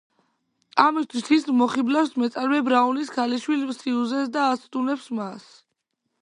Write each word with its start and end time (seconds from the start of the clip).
ამისთვის 0.83 1.27
ის 1.35 1.43
მოხიბლავს 1.59 2.15
მეწარმე 2.21 2.61
ბრაუნის 2.71 3.13
ქალიშვილ 3.17 3.67
სიუზენს 3.83 4.33
და 4.39 4.49
აცდუნებს 4.55 5.13
მას. 5.21 5.47